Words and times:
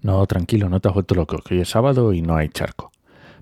No, 0.00 0.24
tranquilo, 0.26 0.68
no 0.68 0.80
te 0.80 0.88
has 0.88 0.94
vuelto 0.94 1.14
loco, 1.14 1.38
que 1.38 1.54
hoy 1.54 1.60
es 1.60 1.70
sábado 1.70 2.12
y 2.12 2.22
no 2.22 2.36
hay 2.36 2.48
charco. 2.48 2.92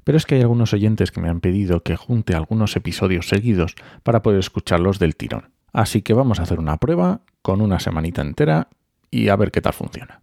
Pero 0.04 0.18
es 0.18 0.24
que 0.24 0.36
hay 0.36 0.42
algunos 0.42 0.72
oyentes 0.72 1.10
que 1.10 1.20
me 1.20 1.28
han 1.28 1.40
pedido 1.40 1.82
que 1.82 1.96
junte 1.96 2.34
algunos 2.34 2.76
episodios 2.76 3.28
seguidos 3.28 3.74
para 4.02 4.22
poder 4.22 4.40
escucharlos 4.40 4.98
del 4.98 5.16
tirón. 5.16 5.50
Así 5.72 6.02
que 6.02 6.14
vamos 6.14 6.38
a 6.38 6.44
hacer 6.44 6.58
una 6.58 6.78
prueba 6.78 7.20
con 7.42 7.60
una 7.60 7.80
semanita 7.80 8.22
entera 8.22 8.68
y 9.10 9.28
a 9.28 9.36
ver 9.36 9.50
qué 9.50 9.60
tal 9.60 9.72
funciona. 9.72 10.22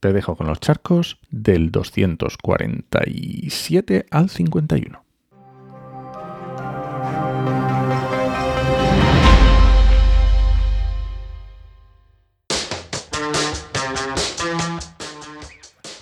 Te 0.00 0.12
dejo 0.12 0.36
con 0.36 0.46
los 0.46 0.60
charcos 0.60 1.18
del 1.30 1.72
247 1.72 4.06
al 4.10 4.30
51. 4.30 5.07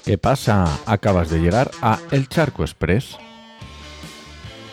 ¿Qué 0.07 0.19
pasa? 0.19 0.79
Acabas 0.87 1.31
de 1.31 1.41
llegar 1.41 1.73
a 1.83 1.99
El 2.13 2.29
Charco 2.29 2.63
Express, 2.63 3.19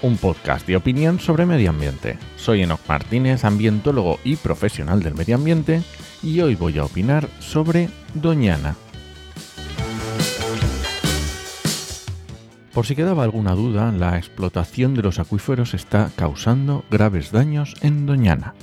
un 0.03 0.17
podcast 0.17 0.67
de 0.67 0.75
opinión 0.75 1.20
sobre 1.20 1.48
medio 1.48 1.71
ambiente. 1.71 2.20
Soy 2.38 2.62
Enoc 2.62 2.81
Martínez, 2.88 3.44
ambientólogo 3.44 4.20
y 4.23 4.35
profesional 4.35 5.02
del 5.02 5.16
medio 5.16 5.34
ambiente, 5.34 5.81
y 6.22 6.39
hoy 6.41 6.53
voy 6.53 6.77
a 6.77 6.85
opinar 6.85 7.27
sobre 7.39 7.89
Doñana. 8.13 8.75
Por 12.72 12.86
si 12.86 12.95
quedaba 12.95 13.23
alguna 13.23 13.55
duda, 13.55 13.91
la 13.91 14.20
explotación 14.20 14.94
de 14.94 15.02
los 15.02 15.17
acuíferos 15.17 15.73
está 15.73 16.11
causando 16.16 16.86
graves 16.91 17.31
daños 17.31 17.73
en 17.81 18.05
Doñana 18.05 18.53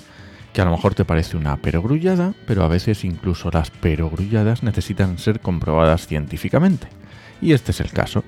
que 0.52 0.60
a 0.60 0.64
lo 0.64 0.72
mejor 0.72 0.94
te 0.94 1.04
parece 1.04 1.36
una 1.36 1.56
perogrullada, 1.56 2.34
pero 2.46 2.64
a 2.64 2.68
veces 2.68 3.04
incluso 3.04 3.50
las 3.52 3.70
perogrulladas 3.70 4.62
necesitan 4.62 5.18
ser 5.18 5.40
comprobadas 5.40 6.06
científicamente. 6.06 6.88
Y 7.40 7.52
este 7.52 7.70
es 7.70 7.80
el 7.80 7.90
caso. 7.92 8.24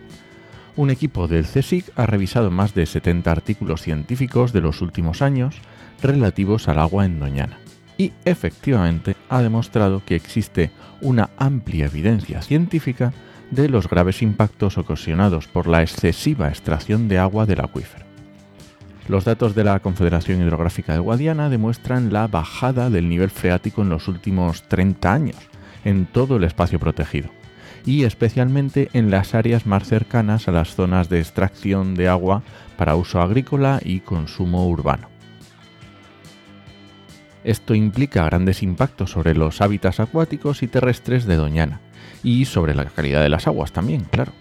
Un 0.77 0.91
equipo 0.91 1.29
del 1.29 1.45
CSIC 1.45 1.93
ha 1.97 2.07
revisado 2.07 2.51
más 2.51 2.75
de 2.75 2.87
70 2.87 3.31
artículos 3.31 3.83
científicos 3.83 4.53
de 4.53 4.63
los 4.63 4.81
últimos 4.81 5.21
años 5.21 5.57
relativos 6.03 6.69
al 6.69 6.79
agua 6.79 7.05
en 7.05 7.21
Doñana. 7.21 7.59
Y 7.99 8.13
efectivamente 8.25 9.15
ha 9.29 9.43
demostrado 9.43 10.03
que 10.05 10.17
existe 10.17 10.71
una 11.03 11.31
amplia 11.37 11.87
evidencia 11.87 12.41
científica 12.41 13.13
de 13.51 13.69
los 13.69 13.89
graves 13.89 14.23
impactos 14.23 14.79
ocasionados 14.79 15.47
por 15.47 15.67
la 15.67 15.83
excesiva 15.83 16.49
extracción 16.49 17.07
de 17.07 17.19
agua 17.19 17.45
del 17.45 17.61
acuífero. 17.61 18.12
Los 19.09 19.25
datos 19.25 19.55
de 19.55 19.65
la 19.65 19.81
Confederación 19.81 20.41
Hidrográfica 20.43 20.93
de 20.93 21.01
Guadiana 21.01 21.49
demuestran 21.49 22.13
la 22.13 22.29
bajada 22.29 22.89
del 22.89 23.09
nivel 23.09 23.31
freático 23.31 23.83
en 23.83 23.89
los 23.89 24.07
últimos 24.07 24.63
30 24.69 25.13
años 25.13 25.37
en 25.85 26.07
todo 26.07 26.37
el 26.37 26.45
espacio 26.45 26.79
protegido 26.79 27.31
y 27.85 28.05
especialmente 28.05 28.89
en 28.93 29.11
las 29.11 29.35
áreas 29.35 29.67
más 29.67 29.89
cercanas 29.89 30.47
a 30.47 30.53
las 30.53 30.77
zonas 30.77 31.09
de 31.09 31.19
extracción 31.19 31.95
de 31.95 32.09
agua 32.09 32.43
para 32.77 32.95
uso 32.95 33.21
agrícola 33.21 33.81
y 33.85 34.01
consumo 34.01 34.69
urbano. 34.69 35.09
Esto 37.43 37.75
implica 37.75 38.25
grandes 38.25 38.63
impactos 38.63 39.11
sobre 39.11 39.35
los 39.35 39.61
hábitats 39.61 39.99
acuáticos 39.99 40.63
y 40.63 40.69
terrestres 40.69 41.27
de 41.27 41.37
Doñana 41.37 41.81
y 42.23 42.45
sobre 42.45 42.75
la 42.75 42.85
calidad 42.85 43.21
de 43.21 43.29
las 43.29 43.49
aguas 43.49 43.73
también, 43.73 44.03
claro. 44.03 44.33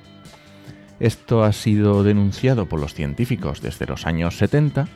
Esto 1.02 1.44
ha 1.44 1.52
sido 1.52 2.04
denunciado 2.04 2.68
por 2.68 2.80
los 2.80 2.94
científicos 2.94 3.60
desde 3.60 3.88
los 3.88 4.06
años 4.06 4.38
70, 4.38 4.88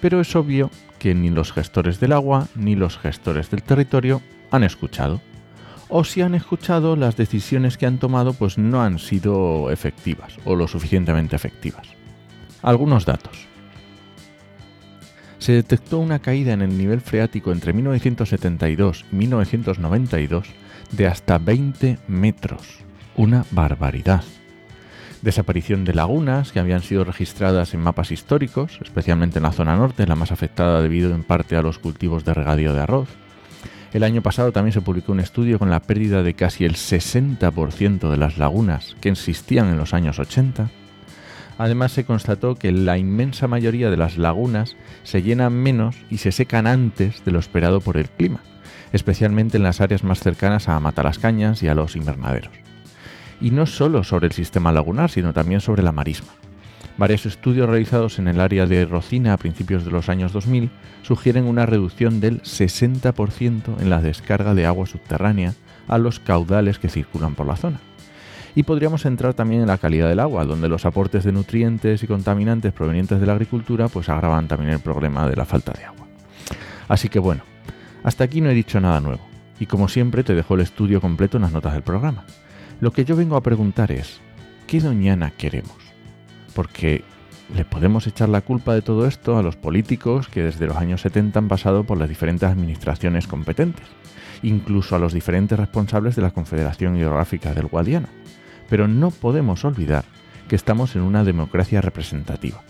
pero 0.00 0.22
es 0.22 0.34
obvio 0.34 0.70
que 0.98 1.14
ni 1.14 1.28
los 1.28 1.52
gestores 1.52 2.00
del 2.00 2.14
agua 2.14 2.48
ni 2.54 2.76
los 2.76 2.96
gestores 2.96 3.50
del 3.50 3.62
territorio 3.62 4.22
han 4.50 4.64
escuchado. 4.64 5.20
O 5.90 6.02
si 6.04 6.22
han 6.22 6.34
escuchado, 6.34 6.96
las 6.96 7.18
decisiones 7.18 7.76
que 7.76 7.84
han 7.84 7.98
tomado 7.98 8.32
pues 8.32 8.56
no 8.56 8.80
han 8.80 8.98
sido 8.98 9.70
efectivas 9.70 10.38
o 10.46 10.56
lo 10.56 10.66
suficientemente 10.66 11.36
efectivas. 11.36 11.88
Algunos 12.62 13.04
datos. 13.04 13.46
Se 15.40 15.52
detectó 15.52 15.98
una 15.98 16.20
caída 16.20 16.54
en 16.54 16.62
el 16.62 16.78
nivel 16.78 17.02
freático 17.02 17.52
entre 17.52 17.74
1972 17.74 19.04
y 19.12 19.14
1992 19.14 20.48
de 20.92 21.06
hasta 21.06 21.36
20 21.36 21.98
metros. 22.08 22.78
Una 23.14 23.44
barbaridad 23.50 24.24
desaparición 25.22 25.84
de 25.84 25.94
lagunas 25.94 26.52
que 26.52 26.60
habían 26.60 26.82
sido 26.82 27.04
registradas 27.04 27.74
en 27.74 27.80
mapas 27.80 28.10
históricos, 28.10 28.78
especialmente 28.82 29.38
en 29.38 29.44
la 29.44 29.52
zona 29.52 29.76
norte, 29.76 30.06
la 30.06 30.16
más 30.16 30.32
afectada 30.32 30.80
debido 30.80 31.14
en 31.14 31.24
parte 31.24 31.56
a 31.56 31.62
los 31.62 31.78
cultivos 31.78 32.24
de 32.24 32.34
regadío 32.34 32.72
de 32.72 32.80
arroz. 32.80 33.08
El 33.92 34.04
año 34.04 34.22
pasado 34.22 34.52
también 34.52 34.72
se 34.72 34.80
publicó 34.80 35.12
un 35.12 35.20
estudio 35.20 35.58
con 35.58 35.68
la 35.68 35.80
pérdida 35.80 36.22
de 36.22 36.34
casi 36.34 36.64
el 36.64 36.76
60% 36.76 38.08
de 38.08 38.16
las 38.16 38.38
lagunas 38.38 38.96
que 39.00 39.08
existían 39.08 39.68
en 39.68 39.78
los 39.78 39.94
años 39.94 40.18
80. 40.18 40.70
Además 41.58 41.92
se 41.92 42.04
constató 42.04 42.54
que 42.54 42.72
la 42.72 42.96
inmensa 42.96 43.48
mayoría 43.48 43.90
de 43.90 43.96
las 43.96 44.16
lagunas 44.16 44.76
se 45.02 45.22
llenan 45.22 45.52
menos 45.52 45.96
y 46.08 46.18
se 46.18 46.32
secan 46.32 46.66
antes 46.66 47.24
de 47.24 47.32
lo 47.32 47.40
esperado 47.40 47.80
por 47.80 47.96
el 47.96 48.08
clima, 48.08 48.40
especialmente 48.92 49.58
en 49.58 49.64
las 49.64 49.80
áreas 49.80 50.04
más 50.04 50.20
cercanas 50.20 50.68
a 50.68 50.80
Matalascañas 50.80 51.62
y 51.62 51.68
a 51.68 51.74
los 51.74 51.96
invernaderos 51.96 52.69
y 53.40 53.50
no 53.50 53.66
solo 53.66 54.04
sobre 54.04 54.26
el 54.26 54.32
sistema 54.32 54.72
lagunar, 54.72 55.10
sino 55.10 55.32
también 55.32 55.60
sobre 55.60 55.82
la 55.82 55.92
marisma. 55.92 56.32
Varios 56.96 57.24
estudios 57.24 57.68
realizados 57.68 58.18
en 58.18 58.28
el 58.28 58.40
área 58.40 58.66
de 58.66 58.84
Rocina 58.84 59.32
a 59.32 59.38
principios 59.38 59.84
de 59.84 59.90
los 59.90 60.08
años 60.08 60.32
2000 60.32 60.70
sugieren 61.02 61.46
una 61.46 61.64
reducción 61.64 62.20
del 62.20 62.42
60% 62.42 63.80
en 63.80 63.90
la 63.90 64.02
descarga 64.02 64.54
de 64.54 64.66
agua 64.66 64.86
subterránea 64.86 65.54
a 65.88 65.98
los 65.98 66.20
caudales 66.20 66.78
que 66.78 66.90
circulan 66.90 67.34
por 67.34 67.46
la 67.46 67.56
zona. 67.56 67.80
Y 68.54 68.64
podríamos 68.64 69.06
entrar 69.06 69.32
también 69.32 69.62
en 69.62 69.68
la 69.68 69.78
calidad 69.78 70.08
del 70.08 70.20
agua, 70.20 70.44
donde 70.44 70.68
los 70.68 70.84
aportes 70.84 71.24
de 71.24 71.32
nutrientes 71.32 72.02
y 72.02 72.06
contaminantes 72.06 72.72
provenientes 72.72 73.20
de 73.20 73.26
la 73.26 73.32
agricultura 73.32 73.88
pues 73.88 74.08
agravan 74.08 74.48
también 74.48 74.72
el 74.72 74.80
problema 74.80 75.28
de 75.28 75.36
la 75.36 75.44
falta 75.44 75.72
de 75.72 75.84
agua. 75.84 76.06
Así 76.88 77.08
que 77.08 77.18
bueno, 77.18 77.42
hasta 78.02 78.24
aquí 78.24 78.40
no 78.40 78.50
he 78.50 78.54
dicho 78.54 78.80
nada 78.80 79.00
nuevo, 79.00 79.22
y 79.58 79.66
como 79.66 79.88
siempre 79.88 80.24
te 80.24 80.34
dejo 80.34 80.54
el 80.54 80.60
estudio 80.60 81.00
completo 81.00 81.38
en 81.38 81.44
las 81.44 81.52
notas 81.52 81.72
del 81.72 81.82
programa. 81.82 82.24
Lo 82.80 82.92
que 82.92 83.04
yo 83.04 83.14
vengo 83.14 83.36
a 83.36 83.42
preguntar 83.42 83.92
es, 83.92 84.20
¿qué 84.66 84.80
doñana 84.80 85.32
queremos? 85.32 85.76
Porque 86.54 87.04
le 87.54 87.66
podemos 87.66 88.06
echar 88.06 88.30
la 88.30 88.40
culpa 88.40 88.74
de 88.74 88.80
todo 88.80 89.06
esto 89.06 89.36
a 89.36 89.42
los 89.42 89.56
políticos 89.56 90.28
que 90.28 90.42
desde 90.42 90.66
los 90.66 90.78
años 90.78 91.02
70 91.02 91.38
han 91.38 91.48
pasado 91.48 91.84
por 91.84 91.98
las 91.98 92.08
diferentes 92.08 92.48
administraciones 92.48 93.26
competentes, 93.26 93.84
incluso 94.42 94.96
a 94.96 94.98
los 94.98 95.12
diferentes 95.12 95.58
responsables 95.58 96.16
de 96.16 96.22
la 96.22 96.30
Confederación 96.30 96.96
Hidrográfica 96.96 97.52
del 97.52 97.66
Guadiana. 97.66 98.08
Pero 98.70 98.88
no 98.88 99.10
podemos 99.10 99.62
olvidar 99.66 100.04
que 100.48 100.56
estamos 100.56 100.96
en 100.96 101.02
una 101.02 101.22
democracia 101.22 101.82
representativa. 101.82 102.62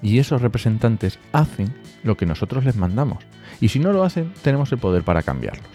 Y 0.00 0.20
esos 0.20 0.42
representantes 0.42 1.18
hacen 1.32 1.74
lo 2.04 2.16
que 2.16 2.26
nosotros 2.26 2.64
les 2.64 2.76
mandamos. 2.76 3.24
Y 3.60 3.70
si 3.70 3.80
no 3.80 3.92
lo 3.92 4.04
hacen, 4.04 4.32
tenemos 4.42 4.70
el 4.70 4.78
poder 4.78 5.02
para 5.02 5.24
cambiarlos. 5.24 5.66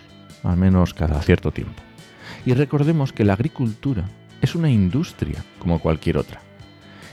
Al 0.44 0.56
menos 0.56 0.94
cada 0.94 1.22
cierto 1.22 1.51
tiempo. 1.51 1.81
Y 2.46 2.53
recordemos 2.53 3.13
que 3.13 3.24
la 3.24 3.34
agricultura 3.34 4.06
es 4.41 4.56
una 4.56 4.69
industria 4.69 5.44
como 5.59 5.79
cualquier 5.79 6.18
otra. 6.18 6.41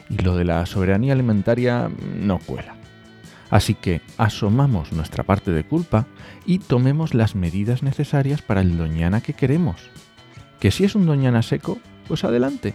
Y 0.09 0.17
lo 0.23 0.37
de 0.37 0.45
la 0.45 0.65
soberanía 0.67 1.13
alimentaria 1.13 1.91
no 2.19 2.39
cuela. 2.39 2.75
Así 3.51 3.75
que 3.75 4.01
asomamos 4.17 4.93
nuestra 4.93 5.25
parte 5.25 5.53
de 5.53 5.65
culpa 5.65 6.07
y 6.45 6.59
tomemos 6.59 7.15
las 7.15 7.35
medidas 7.35 7.83
necesarias 7.83 8.43
para 8.43 8.61
el 8.61 8.77
doñana 8.77 9.21
que 9.21 9.33
queremos. 9.33 9.77
Que 10.61 10.71
si 10.71 10.85
es 10.85 10.95
un 10.95 11.07
doñana 11.07 11.43
seco, 11.43 11.79
pues 12.07 12.25
adelante, 12.25 12.75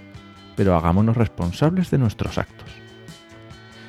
pero 0.56 0.76
hagámonos 0.76 1.18
responsables 1.18 1.92
de 1.92 1.98
nuestros 1.98 2.38
actos. 2.38 2.70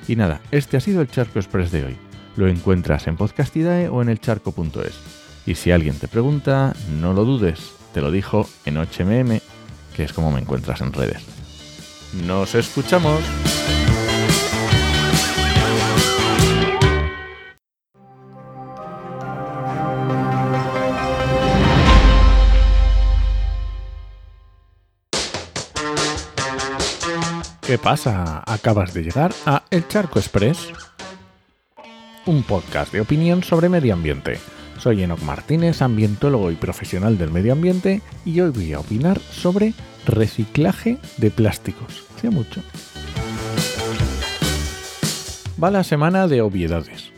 Y 0.08 0.16
nada, 0.16 0.40
este 0.50 0.76
ha 0.76 0.80
sido 0.80 1.00
el 1.00 1.08
Charco 1.08 1.38
Express 1.38 1.70
de 1.70 1.84
hoy. 1.84 1.96
Lo 2.36 2.48
encuentras 2.48 3.06
en 3.06 3.16
Podcastidae 3.16 3.88
o 3.88 4.02
en 4.02 4.10
elcharco.es. 4.10 5.00
Y 5.46 5.54
si 5.54 5.70
alguien 5.70 5.98
te 5.98 6.08
pregunta, 6.08 6.74
no 7.00 7.12
lo 7.12 7.24
dudes, 7.24 7.74
te 7.94 8.00
lo 8.00 8.10
dijo 8.10 8.48
en 8.64 8.76
HMM, 8.76 9.40
que 9.94 10.02
es 10.02 10.12
como 10.12 10.32
me 10.32 10.40
encuentras 10.40 10.80
en 10.80 10.92
redes. 10.92 11.22
Nos 12.26 12.56
escuchamos. 12.56 13.22
¿Qué 27.64 27.78
pasa? 27.78 28.42
Acabas 28.44 28.92
de 28.92 29.04
llegar 29.04 29.32
a 29.46 29.62
El 29.70 29.86
Charco 29.86 30.18
Express, 30.18 30.68
un 32.26 32.42
podcast 32.42 32.92
de 32.92 33.00
opinión 33.00 33.44
sobre 33.44 33.68
medio 33.68 33.94
ambiente 33.94 34.40
soy 34.84 35.02
Enoc 35.02 35.22
Martínez, 35.22 35.80
ambientólogo 35.80 36.50
y 36.50 36.56
profesional 36.56 37.16
del 37.16 37.30
medio 37.30 37.54
ambiente, 37.54 38.02
y 38.26 38.40
hoy 38.40 38.50
voy 38.50 38.74
a 38.74 38.80
opinar 38.80 39.18
sobre 39.18 39.72
reciclaje 40.04 40.98
de 41.16 41.30
plásticos. 41.30 42.04
Hace 42.14 42.28
mucho. 42.28 42.60
Va 45.62 45.70
la 45.70 45.84
semana 45.84 46.28
de 46.28 46.42
obviedades. 46.42 47.12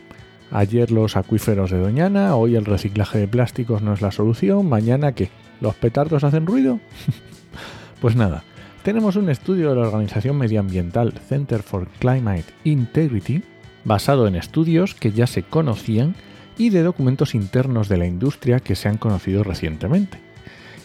Ayer 0.53 0.93
los 0.93 1.17
acuíferos 1.17 1.73
de 1.73 1.79
Doñana, 1.79 2.37
hoy 2.37 2.55
el 2.55 2.67
reciclaje 2.67 3.19
de 3.19 3.27
plásticos 3.27 3.83
no 3.83 3.95
es 3.95 4.01
la 4.01 4.13
solución, 4.13 4.69
mañana 4.69 5.11
¿qué? 5.11 5.31
¿Los 5.61 5.75
petardos 5.75 6.23
hacen 6.23 6.47
ruido? 6.47 6.79
Pues 8.01 8.15
nada, 8.15 8.45
tenemos 8.85 9.17
un 9.17 9.29
estudio 9.29 9.71
de 9.71 9.77
la 9.77 9.89
organización 9.89 10.37
medioambiental 10.37 11.15
Center 11.15 11.65
for 11.65 11.89
Climate 11.99 12.45
Integrity, 12.63 13.43
basado 13.85 14.29
en 14.29 14.37
estudios 14.37 14.95
que 14.95 15.11
ya 15.11 15.27
se 15.27 15.43
conocían 15.43 16.15
y 16.59 16.71
de 16.71 16.83
documentos 16.83 17.35
internos 17.35 17.89
de 17.89 17.97
la 17.97 18.07
industria 18.07 18.61
que 18.61 18.75
se 18.75 18.89
han 18.89 18.97
conocido 18.97 19.45
recientemente, 19.45 20.19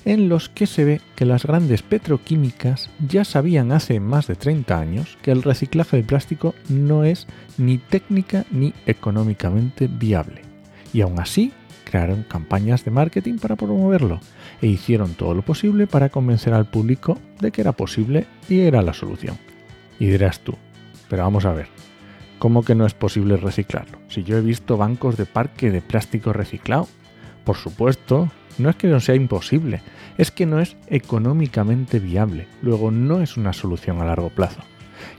en 0.05 0.29
los 0.29 0.49
que 0.49 0.67
se 0.67 0.83
ve 0.83 1.01
que 1.15 1.25
las 1.25 1.45
grandes 1.45 1.81
petroquímicas 1.81 2.89
ya 3.07 3.23
sabían 3.23 3.71
hace 3.71 3.99
más 3.99 4.27
de 4.27 4.35
30 4.35 4.79
años 4.79 5.17
que 5.21 5.31
el 5.31 5.43
reciclaje 5.43 5.97
de 5.97 6.03
plástico 6.03 6.55
no 6.69 7.03
es 7.03 7.27
ni 7.57 7.77
técnica 7.77 8.45
ni 8.51 8.73
económicamente 8.85 9.87
viable. 9.87 10.41
Y 10.93 11.01
aún 11.01 11.19
así 11.19 11.53
crearon 11.85 12.23
campañas 12.23 12.85
de 12.85 12.91
marketing 12.91 13.37
para 13.37 13.55
promoverlo 13.55 14.19
e 14.61 14.67
hicieron 14.67 15.13
todo 15.13 15.33
lo 15.33 15.41
posible 15.41 15.87
para 15.87 16.09
convencer 16.09 16.53
al 16.53 16.65
público 16.65 17.19
de 17.39 17.51
que 17.51 17.61
era 17.61 17.73
posible 17.73 18.25
y 18.49 18.61
era 18.61 18.81
la 18.81 18.93
solución. 18.93 19.37
Y 19.99 20.07
dirás 20.07 20.39
tú, 20.39 20.55
pero 21.09 21.23
vamos 21.23 21.45
a 21.45 21.53
ver, 21.53 21.67
¿cómo 22.41 22.63
que 22.63 22.73
no 22.73 22.87
es 22.87 22.95
posible 22.95 23.37
reciclarlo? 23.37 23.99
Si 24.07 24.23
yo 24.23 24.35
he 24.35 24.41
visto 24.41 24.75
bancos 24.75 25.15
de 25.15 25.27
parque 25.27 25.69
de 25.69 25.79
plástico 25.79 26.33
reciclado. 26.33 26.87
Por 27.45 27.55
supuesto, 27.55 28.31
no 28.57 28.71
es 28.71 28.75
que 28.77 28.87
no 28.87 28.99
sea 28.99 29.13
imposible, 29.13 29.83
es 30.17 30.31
que 30.31 30.47
no 30.47 30.59
es 30.59 30.75
económicamente 30.87 31.99
viable, 31.99 32.47
luego 32.63 32.89
no 32.89 33.21
es 33.21 33.37
una 33.37 33.53
solución 33.53 34.01
a 34.01 34.05
largo 34.05 34.31
plazo. 34.31 34.61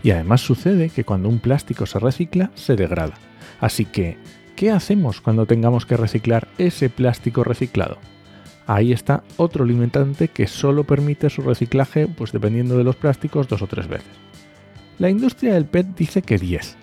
Y 0.02 0.10
además 0.10 0.40
sucede 0.40 0.90
que 0.90 1.04
cuando 1.04 1.28
un 1.28 1.38
plástico 1.38 1.86
se 1.86 2.00
recicla, 2.00 2.50
se 2.56 2.74
degrada. 2.74 3.14
Así 3.60 3.84
que, 3.84 4.18
¿qué 4.56 4.72
hacemos 4.72 5.20
cuando 5.20 5.46
tengamos 5.46 5.86
que 5.86 5.96
reciclar 5.96 6.48
ese 6.58 6.90
plástico 6.90 7.44
reciclado? 7.44 7.98
Ahí 8.66 8.92
está 8.92 9.22
otro 9.36 9.64
limitante 9.64 10.26
que 10.26 10.48
solo 10.48 10.82
permite 10.82 11.30
su 11.30 11.42
reciclaje, 11.42 12.08
pues 12.08 12.32
dependiendo 12.32 12.76
de 12.76 12.82
los 12.82 12.96
plásticos, 12.96 13.46
dos 13.46 13.62
o 13.62 13.68
tres 13.68 13.86
veces. 13.86 14.10
La 14.98 15.08
industria 15.08 15.54
del 15.54 15.66
PET 15.66 15.86
dice 15.96 16.22
que 16.22 16.36
10. 16.36 16.81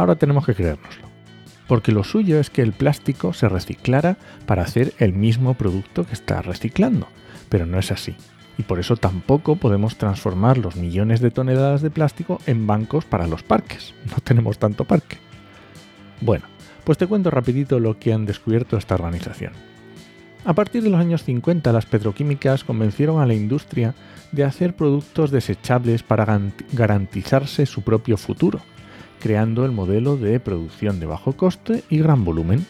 Ahora 0.00 0.16
tenemos 0.16 0.46
que 0.46 0.54
creérnoslo 0.54 1.10
porque 1.68 1.92
lo 1.92 2.02
suyo 2.02 2.40
es 2.40 2.50
que 2.50 2.62
el 2.62 2.72
plástico 2.72 3.32
se 3.32 3.48
reciclara 3.48 4.16
para 4.44 4.62
hacer 4.62 4.92
el 4.98 5.12
mismo 5.12 5.54
producto 5.54 6.04
que 6.04 6.14
está 6.14 6.42
reciclando, 6.42 7.06
pero 7.48 7.64
no 7.64 7.78
es 7.78 7.92
así. 7.92 8.16
Y 8.58 8.64
por 8.64 8.80
eso 8.80 8.96
tampoco 8.96 9.54
podemos 9.54 9.96
transformar 9.96 10.58
los 10.58 10.74
millones 10.74 11.20
de 11.20 11.30
toneladas 11.30 11.80
de 11.80 11.90
plástico 11.90 12.40
en 12.46 12.66
bancos 12.66 13.04
para 13.04 13.28
los 13.28 13.44
parques. 13.44 13.94
No 14.10 14.16
tenemos 14.24 14.58
tanto 14.58 14.84
parque. 14.84 15.18
Bueno, 16.20 16.46
pues 16.82 16.98
te 16.98 17.06
cuento 17.06 17.30
rapidito 17.30 17.78
lo 17.78 18.00
que 18.00 18.12
han 18.12 18.26
descubierto 18.26 18.76
esta 18.76 18.96
organización. 18.96 19.52
A 20.44 20.54
partir 20.54 20.82
de 20.82 20.90
los 20.90 20.98
años 20.98 21.22
50 21.22 21.72
las 21.72 21.86
petroquímicas 21.86 22.64
convencieron 22.64 23.20
a 23.20 23.26
la 23.26 23.34
industria 23.34 23.94
de 24.32 24.42
hacer 24.42 24.74
productos 24.74 25.30
desechables 25.30 26.02
para 26.02 26.26
garantizarse 26.72 27.64
su 27.64 27.82
propio 27.82 28.16
futuro 28.16 28.60
creando 29.20 29.64
el 29.64 29.72
modelo 29.72 30.16
de 30.16 30.40
producción 30.40 30.98
de 30.98 31.06
bajo 31.06 31.34
coste 31.34 31.84
y 31.88 31.98
gran 31.98 32.24
volumen. 32.24 32.66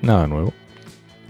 Nada 0.00 0.26
nuevo. 0.26 0.52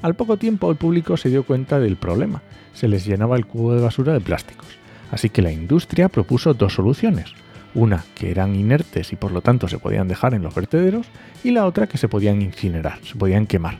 Al 0.03 0.15
poco 0.15 0.37
tiempo 0.37 0.71
el 0.71 0.77
público 0.77 1.17
se 1.17 1.29
dio 1.29 1.45
cuenta 1.45 1.79
del 1.79 1.97
problema, 1.97 2.43
se 2.75 2.89
les 2.89 3.05
llenaba 3.05 3.37
el 3.37 3.47
cubo 3.47 3.75
de 3.75 3.83
basura 3.83 4.13
de 4.13 4.21
plásticos, 4.21 4.67
así 5.11 5.31
que 5.31 5.43
la 5.43 5.53
industria 5.53 6.09
propuso 6.09 6.55
dos 6.55 6.75
soluciones, 6.75 7.35
una 7.75 8.05
que 8.17 8.31
eran 8.31 8.57
inertes 8.57 9.13
y 9.13 9.17
por 9.17 9.31
lo 9.31 9.43
tanto 9.43 9.69
se 9.69 9.79
podían 9.79 10.09
dejar 10.09 10.35
en 10.35 10.43
los 10.43 10.55
vertederos 10.55 11.07
y 11.45 11.53
la 11.53 11.67
otra 11.67 11.87
que 11.87 11.99
se 11.99 12.09
podían 12.09 12.43
incinerar, 12.43 12.99
se 13.05 13.15
podían 13.15 13.47
quemar. 13.47 13.79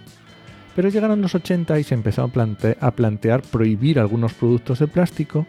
Pero 0.77 0.89
llegaron 0.89 1.21
los 1.21 1.35
80 1.35 1.79
y 1.81 1.85
se 1.85 1.95
empezó 1.95 2.23
a, 2.23 2.91
plantear 2.93 3.43
prohibir 3.43 3.99
algunos 3.99 4.33
productos 4.33 4.79
de 4.79 4.87
plástico 4.87 5.47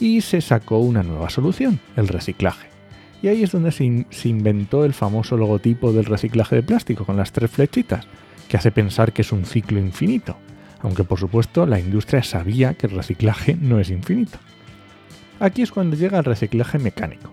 y 0.00 0.22
se 0.22 0.40
sacó 0.40 0.78
una 0.78 1.02
nueva 1.02 1.30
solución, 1.30 1.78
el 1.96 2.08
reciclaje. 2.08 2.73
Y 3.24 3.28
ahí 3.28 3.42
es 3.42 3.52
donde 3.52 3.72
se, 3.72 4.28
inventó 4.28 4.84
el 4.84 4.92
famoso 4.92 5.38
logotipo 5.38 5.94
del 5.94 6.04
reciclaje 6.04 6.56
de 6.56 6.62
plástico 6.62 7.06
con 7.06 7.16
las 7.16 7.32
tres 7.32 7.50
flechitas, 7.50 8.06
que 8.48 8.58
hace 8.58 8.70
pensar 8.70 9.14
que 9.14 9.22
es 9.22 9.32
un 9.32 9.46
ciclo 9.46 9.78
infinito, 9.78 10.36
aunque 10.82 11.04
por 11.04 11.18
supuesto 11.18 11.64
la 11.64 11.80
industria 11.80 12.22
sabía 12.22 12.74
que 12.74 12.86
el 12.86 12.92
reciclaje 12.92 13.56
no 13.58 13.80
es 13.80 13.88
infinito. 13.88 14.36
Aquí 15.40 15.62
es 15.62 15.72
cuando 15.72 15.96
llega 15.96 16.18
el 16.18 16.24
reciclaje 16.26 16.78
mecánico. 16.78 17.32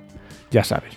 Ya 0.49 0.63
sabes, 0.63 0.93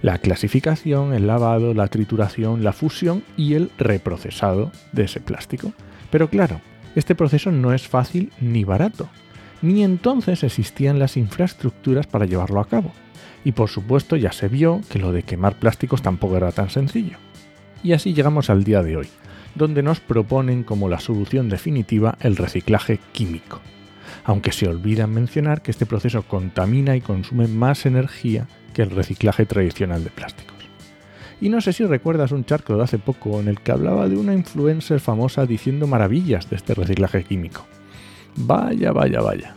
la 0.00 0.18
clasificación, 0.18 1.12
el 1.12 1.26
lavado, 1.26 1.74
la 1.74 1.88
trituración, 1.88 2.62
la 2.62 2.72
fusión 2.72 3.24
y 3.36 3.54
el 3.54 3.72
reprocesado 3.78 4.70
de 4.92 5.06
ese 5.06 5.18
plástico. 5.18 5.72
Pero 6.12 6.30
claro, 6.30 6.60
este 6.94 7.16
proceso 7.16 7.50
no 7.50 7.74
es 7.74 7.88
fácil 7.88 8.30
ni 8.40 8.62
barato, 8.62 9.08
ni 9.60 9.82
entonces 9.82 10.44
existían 10.44 11.00
las 11.00 11.16
infraestructuras 11.16 12.06
para 12.06 12.26
llevarlo 12.26 12.60
a 12.60 12.68
cabo 12.68 12.92
y 13.46 13.52
por 13.52 13.70
supuesto 13.70 14.16
ya 14.16 14.32
se 14.32 14.48
vio 14.48 14.80
que 14.90 14.98
lo 14.98 15.12
de 15.12 15.22
quemar 15.22 15.54
plásticos 15.54 16.02
tampoco 16.02 16.36
era 16.36 16.50
tan 16.50 16.68
sencillo. 16.68 17.16
Y 17.80 17.92
así 17.92 18.12
llegamos 18.12 18.50
al 18.50 18.64
día 18.64 18.82
de 18.82 18.96
hoy, 18.96 19.06
donde 19.54 19.84
nos 19.84 20.00
proponen 20.00 20.64
como 20.64 20.88
la 20.88 20.98
solución 20.98 21.48
definitiva 21.48 22.18
el 22.18 22.34
reciclaje 22.34 22.98
químico, 23.12 23.60
aunque 24.24 24.50
se 24.50 24.66
olvidan 24.66 25.12
mencionar 25.12 25.62
que 25.62 25.70
este 25.70 25.86
proceso 25.86 26.24
contamina 26.24 26.96
y 26.96 27.00
consume 27.00 27.46
más 27.46 27.86
energía 27.86 28.48
que 28.74 28.82
el 28.82 28.90
reciclaje 28.90 29.46
tradicional 29.46 30.02
de 30.02 30.10
plásticos. 30.10 30.56
Y 31.40 31.48
no 31.48 31.60
sé 31.60 31.72
si 31.72 31.84
recuerdas 31.84 32.32
un 32.32 32.44
charco 32.44 32.76
de 32.76 32.82
hace 32.82 32.98
poco 32.98 33.38
en 33.38 33.46
el 33.46 33.60
que 33.60 33.70
hablaba 33.70 34.08
de 34.08 34.16
una 34.16 34.34
influencer 34.34 34.98
famosa 34.98 35.46
diciendo 35.46 35.86
maravillas 35.86 36.50
de 36.50 36.56
este 36.56 36.74
reciclaje 36.74 37.22
químico. 37.22 37.64
Vaya, 38.34 38.90
vaya, 38.90 39.20
vaya. 39.20 39.54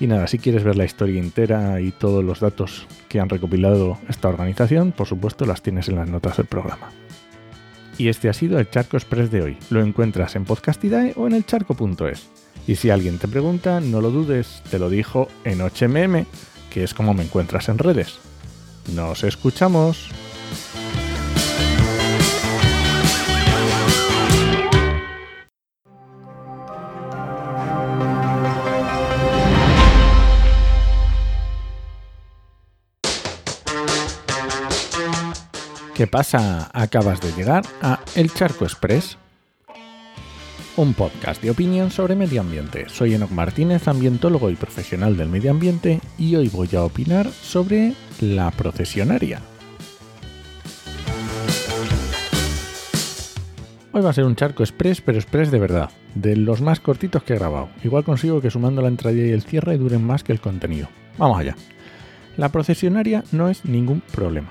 Y 0.00 0.06
nada, 0.06 0.26
si 0.28 0.38
quieres 0.38 0.62
ver 0.62 0.76
la 0.76 0.84
historia 0.84 1.20
entera 1.20 1.80
y 1.80 1.90
todos 1.90 2.24
los 2.24 2.40
datos 2.40 2.86
que 3.08 3.18
han 3.18 3.28
recopilado 3.28 3.98
esta 4.08 4.28
organización, 4.28 4.92
por 4.92 5.08
supuesto 5.08 5.44
las 5.44 5.62
tienes 5.62 5.88
en 5.88 5.96
las 5.96 6.08
notas 6.08 6.36
del 6.36 6.46
programa. 6.46 6.90
Y 7.98 8.08
este 8.08 8.28
ha 8.28 8.32
sido 8.32 8.60
el 8.60 8.70
Charco 8.70 8.96
Express 8.96 9.30
de 9.30 9.42
hoy. 9.42 9.58
Lo 9.70 9.82
encuentras 9.82 10.36
en 10.36 10.44
Podcastidae 10.44 11.14
o 11.16 11.26
en 11.26 11.34
elcharco.es. 11.34 12.28
Y 12.68 12.76
si 12.76 12.90
alguien 12.90 13.18
te 13.18 13.26
pregunta, 13.26 13.80
no 13.80 14.00
lo 14.00 14.10
dudes, 14.10 14.62
te 14.70 14.78
lo 14.78 14.88
dijo 14.88 15.28
en 15.44 15.60
HMM, 15.60 16.26
que 16.70 16.84
es 16.84 16.94
como 16.94 17.12
me 17.12 17.24
encuentras 17.24 17.68
en 17.68 17.78
redes. 17.78 18.18
Nos 18.94 19.24
escuchamos. 19.24 20.10
¿Qué 35.98 36.06
pasa? 36.06 36.70
Acabas 36.74 37.20
de 37.20 37.32
llegar 37.32 37.64
a 37.82 37.98
El 38.14 38.32
Charco 38.32 38.64
Express, 38.64 39.18
un 40.76 40.94
podcast 40.94 41.42
de 41.42 41.50
opinión 41.50 41.90
sobre 41.90 42.14
medio 42.14 42.40
ambiente. 42.40 42.88
Soy 42.88 43.14
Enoc 43.14 43.32
Martínez, 43.32 43.88
ambientólogo 43.88 44.48
y 44.48 44.54
profesional 44.54 45.16
del 45.16 45.28
medio 45.28 45.50
ambiente, 45.50 46.00
y 46.16 46.36
hoy 46.36 46.50
voy 46.50 46.68
a 46.76 46.84
opinar 46.84 47.28
sobre 47.28 47.94
la 48.20 48.52
procesionaria. 48.52 49.40
Hoy 53.90 54.00
va 54.00 54.10
a 54.10 54.12
ser 54.12 54.22
un 54.22 54.36
charco 54.36 54.62
express, 54.62 55.00
pero 55.00 55.18
express 55.18 55.50
de 55.50 55.58
verdad, 55.58 55.90
de 56.14 56.36
los 56.36 56.60
más 56.60 56.78
cortitos 56.78 57.24
que 57.24 57.32
he 57.32 57.38
grabado. 57.38 57.70
Igual 57.82 58.04
consigo 58.04 58.40
que 58.40 58.52
sumando 58.52 58.82
la 58.82 58.88
entrada 58.88 59.16
y 59.16 59.30
el 59.32 59.42
cierre 59.42 59.76
duren 59.78 60.04
más 60.04 60.22
que 60.22 60.30
el 60.30 60.40
contenido. 60.40 60.86
Vamos 61.18 61.40
allá. 61.40 61.56
La 62.36 62.50
procesionaria 62.50 63.24
no 63.32 63.48
es 63.48 63.64
ningún 63.64 64.00
problema. 64.12 64.50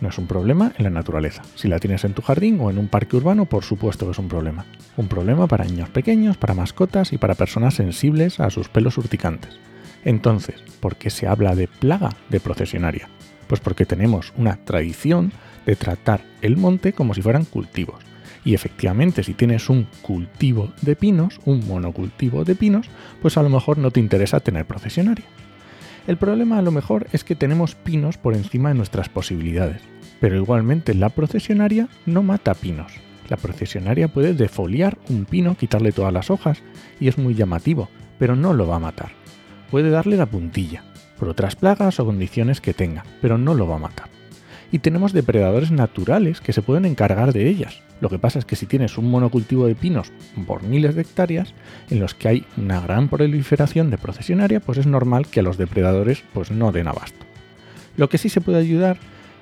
No 0.00 0.08
es 0.08 0.18
un 0.18 0.26
problema 0.26 0.72
en 0.78 0.84
la 0.84 0.90
naturaleza. 0.90 1.42
Si 1.54 1.68
la 1.68 1.78
tienes 1.78 2.04
en 2.04 2.14
tu 2.14 2.22
jardín 2.22 2.58
o 2.60 2.70
en 2.70 2.78
un 2.78 2.88
parque 2.88 3.16
urbano, 3.16 3.44
por 3.44 3.64
supuesto 3.64 4.06
que 4.06 4.12
es 4.12 4.18
un 4.18 4.28
problema. 4.28 4.64
Un 4.96 5.08
problema 5.08 5.46
para 5.46 5.64
niños 5.64 5.90
pequeños, 5.90 6.38
para 6.38 6.54
mascotas 6.54 7.12
y 7.12 7.18
para 7.18 7.34
personas 7.34 7.74
sensibles 7.74 8.40
a 8.40 8.48
sus 8.50 8.68
pelos 8.68 8.96
urticantes. 8.96 9.58
Entonces, 10.04 10.62
¿por 10.80 10.96
qué 10.96 11.10
se 11.10 11.26
habla 11.26 11.54
de 11.54 11.68
plaga 11.68 12.10
de 12.30 12.40
procesionaria? 12.40 13.08
Pues 13.46 13.60
porque 13.60 13.84
tenemos 13.84 14.32
una 14.36 14.56
tradición 14.56 15.32
de 15.66 15.76
tratar 15.76 16.22
el 16.40 16.56
monte 16.56 16.94
como 16.94 17.12
si 17.12 17.20
fueran 17.20 17.44
cultivos. 17.44 18.02
Y 18.42 18.54
efectivamente, 18.54 19.22
si 19.22 19.34
tienes 19.34 19.68
un 19.68 19.86
cultivo 20.00 20.72
de 20.80 20.96
pinos, 20.96 21.40
un 21.44 21.66
monocultivo 21.66 22.44
de 22.44 22.54
pinos, 22.54 22.88
pues 23.20 23.36
a 23.36 23.42
lo 23.42 23.50
mejor 23.50 23.76
no 23.76 23.90
te 23.90 24.00
interesa 24.00 24.40
tener 24.40 24.64
procesionaria. 24.64 25.26
El 26.10 26.16
problema 26.16 26.58
a 26.58 26.62
lo 26.62 26.72
mejor 26.72 27.06
es 27.12 27.22
que 27.22 27.36
tenemos 27.36 27.76
pinos 27.76 28.18
por 28.18 28.34
encima 28.34 28.70
de 28.70 28.74
nuestras 28.74 29.08
posibilidades, 29.08 29.80
pero 30.18 30.34
igualmente 30.34 30.92
la 30.92 31.10
procesionaria 31.10 31.88
no 32.04 32.24
mata 32.24 32.54
pinos. 32.54 32.94
La 33.28 33.36
procesionaria 33.36 34.08
puede 34.08 34.34
defoliar 34.34 34.98
un 35.08 35.24
pino, 35.24 35.56
quitarle 35.56 35.92
todas 35.92 36.12
las 36.12 36.28
hojas, 36.28 36.64
y 36.98 37.06
es 37.06 37.16
muy 37.16 37.36
llamativo, 37.36 37.88
pero 38.18 38.34
no 38.34 38.54
lo 38.54 38.66
va 38.66 38.74
a 38.74 38.80
matar. 38.80 39.12
Puede 39.70 39.90
darle 39.90 40.16
la 40.16 40.26
puntilla, 40.26 40.82
por 41.16 41.28
otras 41.28 41.54
plagas 41.54 42.00
o 42.00 42.06
condiciones 42.06 42.60
que 42.60 42.74
tenga, 42.74 43.04
pero 43.22 43.38
no 43.38 43.54
lo 43.54 43.68
va 43.68 43.76
a 43.76 43.78
matar. 43.78 44.08
y 44.72 44.80
tenemos 44.80 45.12
depredadores 45.12 45.70
naturales 45.70 46.40
que 46.40 46.52
se 46.52 46.62
pueden 46.62 46.86
encargar 46.86 47.32
de 47.32 47.48
ellas. 47.48 47.82
Lo 48.00 48.08
que 48.08 48.18
pasa 48.18 48.38
es 48.38 48.44
que 48.44 48.56
si 48.56 48.66
tienes 48.66 48.96
un 48.98 49.10
monocultivo 49.10 49.66
de 49.66 49.74
pinos 49.74 50.12
por 50.46 50.62
miles 50.62 50.94
de 50.94 51.02
hectáreas, 51.02 51.54
en 51.90 52.00
los 52.00 52.14
que 52.14 52.28
hay 52.28 52.46
una 52.56 52.80
gran 52.80 53.08
proliferación 53.08 53.90
de 53.90 53.98
procesionaria, 53.98 54.60
pues 54.60 54.78
es 54.78 54.86
normal 54.86 55.26
que 55.26 55.40
a 55.40 55.42
los 55.42 55.58
depredadores 55.58 56.22
pues 56.32 56.50
no 56.50 56.72
den 56.72 56.88
abasto. 56.88 57.26
Lo 57.96 58.08
que 58.08 58.18
sí 58.18 58.28
se 58.28 58.40
puede 58.40 58.58
ayudar 58.58 58.98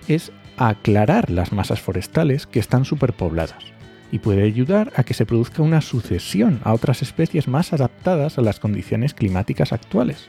es 0.08 0.32
a 0.56 0.70
aclarar 0.70 1.30
las 1.30 1.52
masas 1.52 1.80
forestales 1.80 2.46
que 2.46 2.58
están 2.58 2.84
superpobladas 2.84 3.64
y 4.10 4.18
puede 4.18 4.42
ayudar 4.42 4.92
a 4.96 5.04
que 5.04 5.14
se 5.14 5.26
produzca 5.26 5.62
una 5.62 5.80
sucesión 5.80 6.60
a 6.64 6.72
otras 6.72 7.02
especies 7.02 7.46
más 7.46 7.72
adaptadas 7.72 8.38
a 8.38 8.42
las 8.42 8.58
condiciones 8.58 9.14
climáticas 9.14 9.72
actuales 9.72 10.28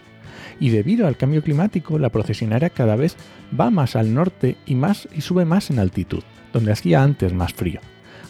y 0.59 0.69
debido 0.69 1.07
al 1.07 1.17
cambio 1.17 1.41
climático 1.41 1.97
la 1.97 2.09
procesionaria 2.09 2.69
cada 2.69 2.95
vez 2.95 3.15
va 3.57 3.69
más 3.69 3.95
al 3.95 4.13
norte 4.13 4.57
y, 4.65 4.75
más, 4.75 5.07
y 5.15 5.21
sube 5.21 5.45
más 5.45 5.69
en 5.69 5.79
altitud, 5.79 6.23
donde 6.53 6.71
hacía 6.71 7.01
antes 7.01 7.33
más 7.33 7.53
frío. 7.53 7.79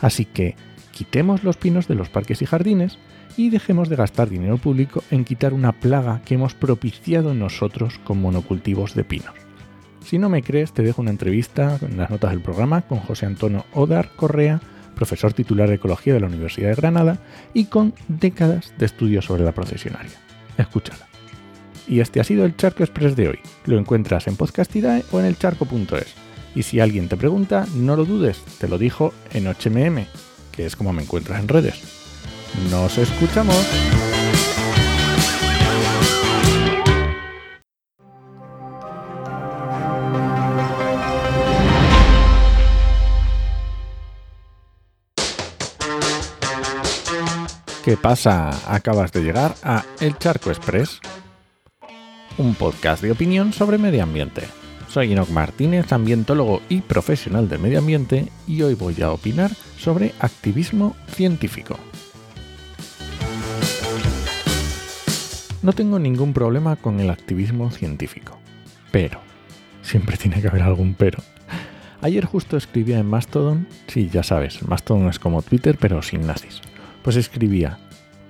Así 0.01 0.25
que 0.25 0.55
quitemos 0.91 1.43
los 1.43 1.57
pinos 1.57 1.87
de 1.87 1.95
los 1.95 2.09
parques 2.09 2.41
y 2.41 2.45
jardines 2.45 2.97
y 3.37 3.49
dejemos 3.49 3.89
de 3.89 3.95
gastar 3.95 4.29
dinero 4.29 4.57
público 4.57 5.03
en 5.11 5.23
quitar 5.23 5.53
una 5.53 5.71
plaga 5.71 6.21
que 6.25 6.35
hemos 6.35 6.53
propiciado 6.53 7.33
nosotros 7.33 7.99
con 8.03 8.21
monocultivos 8.21 8.95
de 8.95 9.03
pinos. 9.03 9.33
Si 10.05 10.17
no 10.17 10.29
me 10.29 10.41
crees, 10.41 10.73
te 10.73 10.83
dejo 10.83 11.01
una 11.01 11.11
entrevista 11.11 11.77
en 11.81 11.97
las 11.97 12.09
notas 12.09 12.31
del 12.31 12.41
programa 12.41 12.81
con 12.81 12.99
José 12.99 13.25
Antonio 13.25 13.65
Odar 13.73 14.11
Correa, 14.15 14.59
profesor 14.95 15.33
titular 15.33 15.69
de 15.69 15.75
Ecología 15.75 16.13
de 16.13 16.19
la 16.19 16.27
Universidad 16.27 16.69
de 16.69 16.75
Granada 16.75 17.19
y 17.53 17.65
con 17.65 17.93
décadas 18.07 18.73
de 18.77 18.85
estudios 18.85 19.25
sobre 19.25 19.43
la 19.43 19.53
procesionaria. 19.53 20.17
Escúchala. 20.57 21.07
Y 21.87 22.01
este 22.01 22.19
ha 22.19 22.23
sido 22.23 22.45
el 22.45 22.55
Charco 22.55 22.83
Express 22.83 23.15
de 23.15 23.29
hoy. 23.29 23.39
Lo 23.65 23.79
encuentras 23.79 24.27
en 24.27 24.35
Podcastidae 24.35 25.03
o 25.11 25.19
en 25.19 25.25
elcharco.es. 25.25 26.28
Y 26.55 26.63
si 26.63 26.79
alguien 26.79 27.07
te 27.07 27.17
pregunta, 27.17 27.65
no 27.75 27.95
lo 27.95 28.05
dudes, 28.05 28.41
te 28.59 28.67
lo 28.67 28.77
dijo 28.77 29.13
en 29.31 29.45
8mm, 29.45 30.05
que 30.51 30.65
es 30.65 30.75
como 30.75 30.93
me 30.93 31.03
encuentras 31.03 31.39
en 31.39 31.47
redes. 31.47 31.75
¡Nos 32.71 32.97
escuchamos! 32.97 33.55
¿Qué 47.85 47.97
pasa? 47.97 48.49
Acabas 48.71 49.11
de 49.11 49.23
llegar 49.23 49.55
a 49.63 49.83
El 49.99 50.17
Charco 50.17 50.51
Express 50.51 50.99
un 52.39 52.55
podcast 52.55 53.03
de 53.03 53.11
opinión 53.11 53.51
sobre 53.51 53.77
medio 53.77 54.01
ambiente. 54.01 54.47
Soy 54.89 55.11
Enoch 55.13 55.29
Martínez, 55.29 55.93
ambientólogo 55.93 56.63
y 56.67 56.81
profesional 56.81 57.47
de 57.47 57.59
medio 57.59 57.77
ambiente, 57.77 58.27
y 58.47 58.63
hoy 58.63 58.73
voy 58.73 58.99
a 59.03 59.11
opinar 59.11 59.51
sobre 59.77 60.13
activismo 60.19 60.95
científico. 61.09 61.77
No 65.61 65.73
tengo 65.73 65.99
ningún 65.99 66.33
problema 66.33 66.75
con 66.75 66.99
el 66.99 67.11
activismo 67.11 67.69
científico, 67.69 68.39
pero, 68.91 69.21
siempre 69.83 70.17
tiene 70.17 70.41
que 70.41 70.47
haber 70.47 70.63
algún 70.63 70.95
pero. 70.95 71.21
Ayer 72.01 72.25
justo 72.25 72.57
escribía 72.57 72.97
en 72.97 73.05
Mastodon, 73.05 73.67
sí, 73.85 74.09
ya 74.11 74.23
sabes, 74.23 74.67
Mastodon 74.67 75.07
es 75.09 75.19
como 75.19 75.43
Twitter 75.43 75.77
pero 75.79 76.01
sin 76.01 76.25
nazis. 76.25 76.61
Pues 77.03 77.15
escribía, 77.15 77.77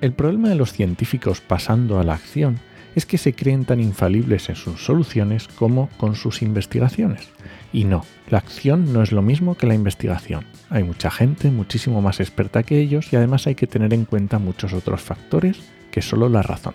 el 0.01 0.11
problema 0.11 0.49
de 0.49 0.55
los 0.55 0.73
científicos 0.73 1.39
pasando 1.39 1.99
a 1.99 2.03
la 2.03 2.15
acción 2.15 2.59
es 2.95 3.05
que 3.05 3.17
se 3.17 3.33
creen 3.33 3.65
tan 3.65 3.79
infalibles 3.79 4.49
en 4.49 4.55
sus 4.55 4.83
soluciones 4.83 5.47
como 5.47 5.89
con 5.97 6.15
sus 6.15 6.41
investigaciones. 6.41 7.29
Y 7.71 7.85
no, 7.85 8.05
la 8.29 8.39
acción 8.39 8.91
no 8.93 9.03
es 9.03 9.11
lo 9.11 9.21
mismo 9.21 9.55
que 9.55 9.67
la 9.67 9.75
investigación. 9.75 10.45
Hay 10.69 10.83
mucha 10.83 11.11
gente 11.11 11.51
muchísimo 11.51 12.01
más 12.01 12.19
experta 12.19 12.63
que 12.63 12.79
ellos 12.79 13.11
y 13.13 13.15
además 13.15 13.47
hay 13.47 13.55
que 13.55 13.67
tener 13.67 13.93
en 13.93 14.05
cuenta 14.05 14.39
muchos 14.39 14.73
otros 14.73 15.01
factores 15.01 15.57
que 15.91 16.01
solo 16.01 16.29
la 16.29 16.41
razón. 16.41 16.73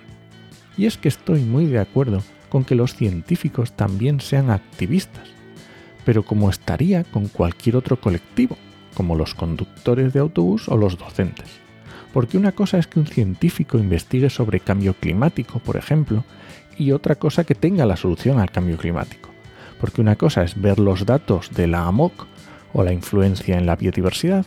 Y 0.76 0.86
es 0.86 0.96
que 0.98 1.08
estoy 1.08 1.40
muy 1.40 1.66
de 1.66 1.78
acuerdo 1.78 2.22
con 2.48 2.64
que 2.64 2.74
los 2.74 2.94
científicos 2.94 3.72
también 3.72 4.20
sean 4.20 4.50
activistas, 4.50 5.28
pero 6.04 6.24
como 6.24 6.50
estaría 6.50 7.04
con 7.04 7.28
cualquier 7.28 7.76
otro 7.76 8.00
colectivo, 8.00 8.56
como 8.94 9.16
los 9.16 9.34
conductores 9.34 10.12
de 10.12 10.20
autobús 10.20 10.68
o 10.68 10.76
los 10.76 10.98
docentes. 10.98 11.63
Porque 12.14 12.38
una 12.38 12.52
cosa 12.52 12.78
es 12.78 12.86
que 12.86 13.00
un 13.00 13.08
científico 13.08 13.76
investigue 13.76 14.30
sobre 14.30 14.60
cambio 14.60 14.94
climático, 14.94 15.58
por 15.58 15.76
ejemplo, 15.76 16.24
y 16.78 16.92
otra 16.92 17.16
cosa 17.16 17.42
que 17.42 17.56
tenga 17.56 17.86
la 17.86 17.96
solución 17.96 18.38
al 18.38 18.52
cambio 18.52 18.76
climático. 18.78 19.30
Porque 19.80 20.00
una 20.00 20.14
cosa 20.14 20.44
es 20.44 20.58
ver 20.58 20.78
los 20.78 21.06
datos 21.06 21.50
de 21.52 21.66
la 21.66 21.86
AMOC 21.86 22.28
o 22.72 22.84
la 22.84 22.92
influencia 22.92 23.58
en 23.58 23.66
la 23.66 23.74
biodiversidad 23.74 24.46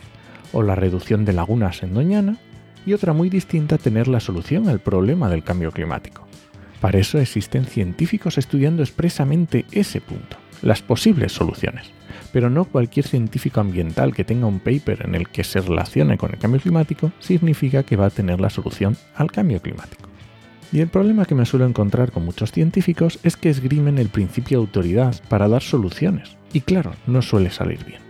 o 0.54 0.62
la 0.62 0.76
reducción 0.76 1.26
de 1.26 1.34
lagunas 1.34 1.82
en 1.82 1.92
Doñana 1.92 2.38
y 2.86 2.94
otra 2.94 3.12
muy 3.12 3.28
distinta 3.28 3.76
tener 3.76 4.08
la 4.08 4.20
solución 4.20 4.66
al 4.70 4.80
problema 4.80 5.28
del 5.28 5.44
cambio 5.44 5.70
climático. 5.70 6.26
Para 6.80 6.98
eso 6.98 7.18
existen 7.18 7.66
científicos 7.66 8.38
estudiando 8.38 8.82
expresamente 8.82 9.66
ese 9.72 10.00
punto, 10.00 10.38
las 10.62 10.82
posibles 10.82 11.32
soluciones 11.32 11.92
pero 12.32 12.50
no 12.50 12.64
cualquier 12.64 13.06
científico 13.06 13.60
ambiental 13.60 14.14
que 14.14 14.24
tenga 14.24 14.46
un 14.46 14.60
paper 14.60 15.06
en 15.06 15.14
el 15.14 15.28
que 15.28 15.44
se 15.44 15.60
relacione 15.60 16.18
con 16.18 16.30
el 16.30 16.38
cambio 16.38 16.60
climático 16.60 17.12
significa 17.20 17.82
que 17.82 17.96
va 17.96 18.06
a 18.06 18.10
tener 18.10 18.40
la 18.40 18.50
solución 18.50 18.96
al 19.14 19.30
cambio 19.30 19.60
climático. 19.60 20.08
Y 20.70 20.80
el 20.80 20.88
problema 20.88 21.24
que 21.24 21.34
me 21.34 21.46
suelo 21.46 21.66
encontrar 21.66 22.12
con 22.12 22.24
muchos 22.24 22.52
científicos 22.52 23.18
es 23.22 23.36
que 23.36 23.48
esgrimen 23.48 23.98
el 23.98 24.10
principio 24.10 24.58
de 24.58 24.66
autoridad 24.66 25.16
para 25.28 25.48
dar 25.48 25.62
soluciones. 25.62 26.36
Y 26.52 26.60
claro, 26.60 26.92
no 27.06 27.22
suele 27.22 27.50
salir 27.50 27.84
bien. 27.84 28.00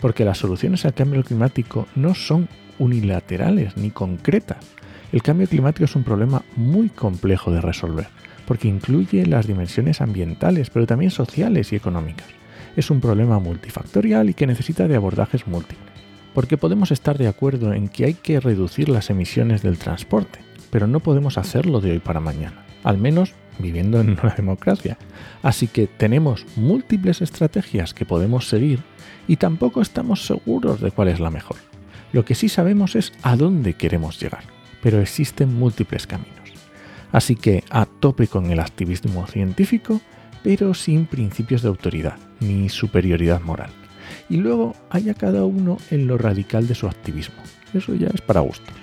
Porque 0.00 0.24
las 0.24 0.38
soluciones 0.38 0.84
al 0.84 0.94
cambio 0.94 1.24
climático 1.24 1.88
no 1.96 2.14
son 2.14 2.48
unilaterales 2.78 3.76
ni 3.76 3.90
concretas. 3.90 4.64
El 5.12 5.22
cambio 5.22 5.48
climático 5.48 5.84
es 5.84 5.96
un 5.96 6.04
problema 6.04 6.44
muy 6.54 6.90
complejo 6.90 7.50
de 7.50 7.60
resolver, 7.60 8.06
porque 8.46 8.68
incluye 8.68 9.26
las 9.26 9.46
dimensiones 9.46 10.00
ambientales, 10.00 10.70
pero 10.70 10.86
también 10.86 11.10
sociales 11.10 11.72
y 11.72 11.76
económicas 11.76 12.26
es 12.76 12.90
un 12.90 13.00
problema 13.00 13.38
multifactorial 13.38 14.30
y 14.30 14.34
que 14.34 14.46
necesita 14.46 14.86
de 14.86 14.96
abordajes 14.96 15.46
múltiples. 15.46 15.96
Porque 16.34 16.58
podemos 16.58 16.92
estar 16.92 17.16
de 17.16 17.28
acuerdo 17.28 17.72
en 17.72 17.88
que 17.88 18.04
hay 18.04 18.14
que 18.14 18.38
reducir 18.38 18.90
las 18.90 19.08
emisiones 19.08 19.62
del 19.62 19.78
transporte, 19.78 20.38
pero 20.70 20.86
no 20.86 21.00
podemos 21.00 21.38
hacerlo 21.38 21.80
de 21.80 21.92
hoy 21.92 21.98
para 21.98 22.20
mañana, 22.20 22.66
al 22.84 22.98
menos 22.98 23.34
viviendo 23.58 23.98
en 24.00 24.10
una 24.10 24.34
democracia. 24.36 24.98
Así 25.42 25.66
que 25.66 25.86
tenemos 25.86 26.44
múltiples 26.56 27.22
estrategias 27.22 27.94
que 27.94 28.04
podemos 28.04 28.48
seguir 28.48 28.80
y 29.26 29.36
tampoco 29.36 29.80
estamos 29.80 30.26
seguros 30.26 30.80
de 30.82 30.90
cuál 30.90 31.08
es 31.08 31.18
la 31.18 31.30
mejor. 31.30 31.56
Lo 32.12 32.26
que 32.26 32.34
sí 32.34 32.50
sabemos 32.50 32.94
es 32.94 33.14
a 33.22 33.36
dónde 33.36 33.74
queremos 33.74 34.20
llegar, 34.20 34.44
pero 34.82 35.00
existen 35.00 35.54
múltiples 35.54 36.06
caminos. 36.06 36.45
Así 37.12 37.36
que 37.36 37.64
a 37.70 37.86
tope 37.86 38.28
con 38.28 38.50
el 38.50 38.60
activismo 38.60 39.26
científico 39.26 40.00
pero 40.46 40.74
sin 40.74 41.06
principios 41.06 41.62
de 41.62 41.68
autoridad 41.68 42.18
ni 42.38 42.68
superioridad 42.68 43.40
moral. 43.40 43.70
Y 44.28 44.36
luego 44.36 44.76
haya 44.90 45.12
cada 45.12 45.44
uno 45.44 45.76
en 45.90 46.06
lo 46.06 46.18
radical 46.18 46.68
de 46.68 46.76
su 46.76 46.86
activismo. 46.86 47.42
Eso 47.74 47.96
ya 47.96 48.06
es 48.14 48.20
para 48.20 48.42
gustos. 48.42 48.76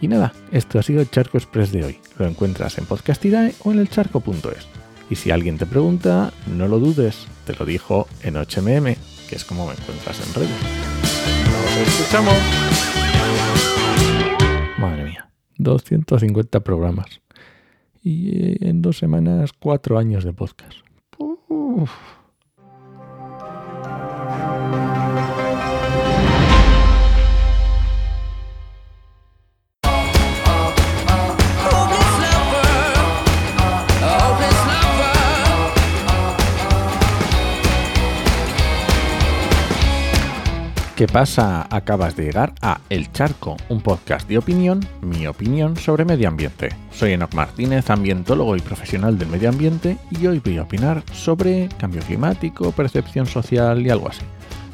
Y 0.00 0.06
nada, 0.06 0.32
esto 0.52 0.78
ha 0.78 0.84
sido 0.84 1.00
el 1.00 1.10
Charco 1.10 1.36
Express 1.36 1.72
de 1.72 1.84
hoy. 1.84 1.98
Lo 2.16 2.28
encuentras 2.28 2.78
en 2.78 2.86
Podcastidae 2.86 3.54
o 3.64 3.72
en 3.72 3.80
elcharco.es. 3.80 4.68
Y 5.10 5.16
si 5.16 5.32
alguien 5.32 5.58
te 5.58 5.66
pregunta, 5.66 6.32
no 6.46 6.68
lo 6.68 6.78
dudes, 6.78 7.26
te 7.44 7.54
lo 7.56 7.66
dijo 7.66 8.06
en 8.22 8.34
8mm, 8.34 8.96
que 9.28 9.34
es 9.34 9.44
como 9.44 9.66
me 9.66 9.72
encuentras 9.72 10.20
en 10.24 10.32
redes. 10.32 10.50
¡Nos 11.50 11.88
escuchamos! 11.88 12.71
Madre 15.62 15.82
mía, 15.90 16.04
250 16.04 16.60
programas 16.60 17.20
y 18.02 18.30
eh, 18.36 18.56
en 18.62 18.82
dos 18.82 18.98
semanas 18.98 19.52
cuatro 19.52 19.98
años 19.98 20.24
de 20.24 20.32
podcast. 20.32 20.78
¿Qué 41.02 41.08
pasa? 41.08 41.66
Acabas 41.68 42.14
de 42.14 42.26
llegar 42.26 42.54
a 42.62 42.80
El 42.88 43.10
Charco, 43.10 43.56
un 43.68 43.80
podcast 43.80 44.28
de 44.28 44.38
opinión, 44.38 44.86
mi 45.00 45.26
opinión 45.26 45.76
sobre 45.76 46.04
medio 46.04 46.28
ambiente. 46.28 46.68
Soy 46.92 47.10
Enoch 47.14 47.34
Martínez, 47.34 47.90
ambientólogo 47.90 48.54
y 48.54 48.60
profesional 48.60 49.18
del 49.18 49.26
medio 49.26 49.48
ambiente, 49.48 49.98
y 50.12 50.28
hoy 50.28 50.38
voy 50.38 50.58
a 50.58 50.62
opinar 50.62 51.02
sobre 51.12 51.68
cambio 51.76 52.02
climático, 52.02 52.70
percepción 52.70 53.26
social 53.26 53.84
y 53.84 53.90
algo 53.90 54.10
así. 54.10 54.22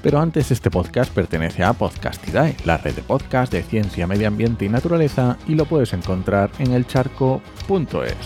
Pero 0.03 0.21
antes 0.21 0.51
este 0.51 0.71
podcast 0.71 1.11
pertenece 1.15 1.65
a 1.65 1.73
Podcastidae, 1.73 2.59
la 2.67 2.77
red 2.77 2.95
de 2.95 3.03
podcast 3.03 3.51
de 3.51 3.63
ciencia, 3.63 4.07
medio 4.07 4.29
ambiente 4.29 4.67
y 4.67 4.69
naturaleza, 4.69 5.39
y 5.49 5.55
lo 5.55 5.65
puedes 5.65 5.95
encontrar 5.95 6.51
en 6.59 6.75
elcharco.es. 6.75 8.17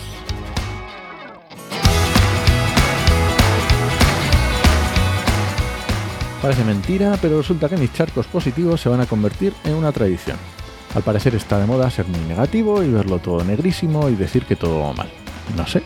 Parece 6.43 6.65
mentira, 6.65 7.17
pero 7.21 7.37
resulta 7.37 7.69
que 7.69 7.77
mis 7.77 7.93
charcos 7.93 8.27
positivos 8.27 8.81
se 8.81 8.89
van 8.89 8.99
a 8.99 9.05
convertir 9.05 9.53
en 9.63 9.75
una 9.75 9.93
tradición. 9.93 10.35
Al 10.93 11.01
parecer 11.01 11.33
está 11.35 11.57
de 11.57 11.65
moda 11.65 11.89
ser 11.89 12.05
muy 12.05 12.19
negativo 12.19 12.83
y 12.83 12.89
verlo 12.89 13.19
todo 13.19 13.45
negrísimo 13.45 14.09
y 14.09 14.15
decir 14.15 14.43
que 14.43 14.57
todo 14.57 14.81
va 14.81 14.91
mal. 14.91 15.07
No 15.55 15.65
sé, 15.65 15.83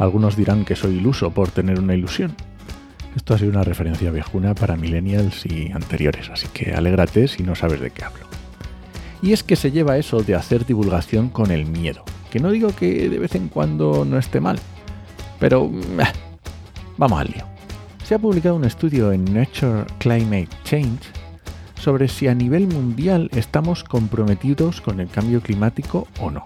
algunos 0.00 0.34
dirán 0.34 0.64
que 0.64 0.74
soy 0.74 0.96
iluso 0.96 1.30
por 1.30 1.52
tener 1.52 1.78
una 1.78 1.94
ilusión. 1.94 2.34
Esto 3.14 3.34
ha 3.34 3.38
sido 3.38 3.52
una 3.52 3.62
referencia 3.62 4.10
viejuna 4.10 4.52
para 4.52 4.74
millennials 4.74 5.46
y 5.46 5.70
anteriores, 5.70 6.28
así 6.28 6.48
que 6.52 6.74
alégrate 6.74 7.28
si 7.28 7.44
no 7.44 7.54
sabes 7.54 7.80
de 7.80 7.92
qué 7.92 8.02
hablo. 8.02 8.26
Y 9.22 9.32
es 9.32 9.44
que 9.44 9.54
se 9.54 9.70
lleva 9.70 9.96
eso 9.96 10.24
de 10.24 10.34
hacer 10.34 10.66
divulgación 10.66 11.28
con 11.28 11.52
el 11.52 11.66
miedo, 11.66 12.02
que 12.32 12.40
no 12.40 12.50
digo 12.50 12.74
que 12.74 13.08
de 13.08 13.18
vez 13.20 13.36
en 13.36 13.46
cuando 13.46 14.04
no 14.04 14.18
esté 14.18 14.40
mal, 14.40 14.58
pero 15.38 15.70
eh, 16.00 16.12
vamos 16.96 17.20
al 17.20 17.28
lío 17.28 17.49
se 18.10 18.16
ha 18.16 18.18
publicado 18.18 18.56
un 18.56 18.64
estudio 18.64 19.12
en 19.12 19.24
Nature 19.24 19.84
Climate 19.98 20.48
Change 20.64 20.98
sobre 21.76 22.08
si 22.08 22.26
a 22.26 22.34
nivel 22.34 22.66
mundial 22.66 23.30
estamos 23.36 23.84
comprometidos 23.84 24.80
con 24.80 24.98
el 24.98 25.08
cambio 25.08 25.40
climático 25.40 26.08
o 26.18 26.28
no. 26.28 26.44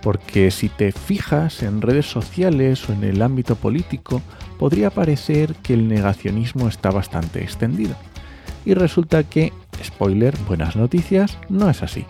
Porque 0.00 0.50
si 0.50 0.70
te 0.70 0.90
fijas 0.92 1.62
en 1.62 1.82
redes 1.82 2.06
sociales 2.06 2.88
o 2.88 2.94
en 2.94 3.04
el 3.04 3.20
ámbito 3.20 3.54
político, 3.54 4.22
podría 4.58 4.88
parecer 4.88 5.56
que 5.56 5.74
el 5.74 5.88
negacionismo 5.88 6.68
está 6.68 6.90
bastante 6.90 7.42
extendido. 7.42 7.94
Y 8.64 8.72
resulta 8.72 9.24
que, 9.24 9.52
spoiler, 9.84 10.34
buenas 10.48 10.74
noticias, 10.74 11.36
no 11.50 11.68
es 11.68 11.82
así. 11.82 12.06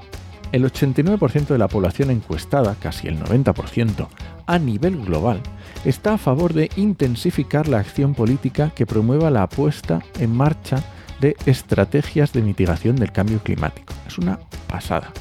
El 0.53 0.65
89% 0.71 1.47
de 1.47 1.59
la 1.59 1.67
población 1.67 2.13
encuestada, 2.13 2.77
casi 2.77 3.09
el 3.09 3.19
90%, 3.19 4.07
a 4.47 4.59
nivel 4.61 5.05
global, 5.05 5.41
está 5.85 6.15
a 6.15 6.19
favor 6.19 6.53
de 6.53 6.71
intensificar 6.77 7.69
la 7.69 7.79
acción 7.79 8.15
política 8.15 8.73
que 8.75 8.87
promueva 8.87 9.31
la 9.31 9.45
apuesta 9.45 10.01
en 10.19 10.35
marcha 10.35 10.83
de 11.21 11.37
estrategias 11.47 12.33
de 12.33 12.43
mitigación 12.43 12.97
del 12.97 13.13
cambio 13.13 13.41
climático. 13.41 13.95
Es 14.07 14.19
una 14.19 14.41
pasada. 14.69 15.13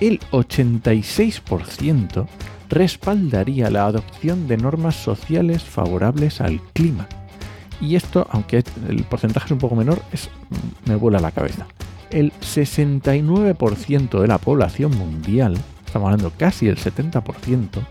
El 0.00 0.20
86% 0.30 2.26
respaldaría 2.68 3.70
la 3.70 3.86
adopción 3.86 4.48
de 4.48 4.56
normas 4.56 4.96
sociales 4.96 5.62
favorables 5.62 6.40
al 6.40 6.60
clima. 6.72 7.08
Y 7.80 7.96
esto, 7.96 8.26
aunque 8.30 8.64
el 8.88 9.04
porcentaje 9.04 9.46
es 9.46 9.52
un 9.52 9.58
poco 9.58 9.76
menor, 9.76 10.00
es, 10.12 10.30
me 10.86 10.96
vuela 10.96 11.20
la 11.20 11.32
cabeza. 11.32 11.66
El 12.10 12.32
69% 12.40 14.20
de 14.20 14.26
la 14.28 14.38
población 14.38 14.96
mundial, 14.96 15.58
estamos 15.84 16.06
hablando 16.06 16.32
casi 16.36 16.68
el 16.68 16.76
70%, 16.76 17.84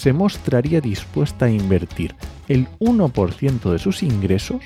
se 0.00 0.14
mostraría 0.14 0.80
dispuesta 0.80 1.44
a 1.44 1.50
invertir 1.50 2.14
el 2.48 2.68
1% 2.78 3.70
de 3.70 3.78
sus 3.78 4.02
ingresos 4.02 4.62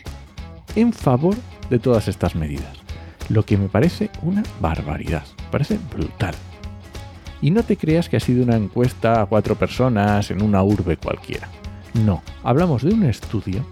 en 0.76 0.92
favor 0.92 1.34
de 1.70 1.80
todas 1.80 2.06
estas 2.06 2.36
medidas, 2.36 2.76
lo 3.28 3.44
que 3.44 3.56
me 3.56 3.68
parece 3.68 4.10
una 4.22 4.44
barbaridad, 4.60 5.24
parece 5.50 5.80
brutal. 5.92 6.36
Y 7.42 7.50
no 7.50 7.64
te 7.64 7.76
creas 7.76 8.08
que 8.08 8.16
ha 8.16 8.20
sido 8.20 8.44
una 8.44 8.54
encuesta 8.54 9.20
a 9.20 9.26
cuatro 9.26 9.56
personas 9.56 10.30
en 10.30 10.40
una 10.40 10.62
urbe 10.62 10.96
cualquiera. 10.96 11.48
No, 11.94 12.22
hablamos 12.44 12.84
de 12.84 12.94
un 12.94 13.02
estudio 13.02 13.66